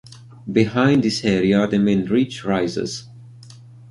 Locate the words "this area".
1.03-1.67